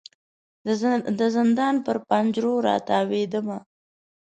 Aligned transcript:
د 1.17 1.21
زندان 1.35 1.75
پر 1.85 1.97
پنجرو 2.07 2.53
را 2.65 2.75
تاویدمه 2.89 3.57